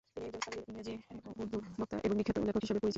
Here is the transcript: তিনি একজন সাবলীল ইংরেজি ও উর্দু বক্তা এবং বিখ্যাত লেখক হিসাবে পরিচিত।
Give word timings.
তিনি 0.07 0.25
একজন 0.27 0.41
সাবলীল 0.45 0.65
ইংরেজি 0.69 0.93
ও 1.19 1.29
উর্দু 1.41 1.57
বক্তা 1.79 1.95
এবং 2.05 2.15
বিখ্যাত 2.17 2.37
লেখক 2.39 2.61
হিসাবে 2.61 2.79
পরিচিত। 2.79 2.89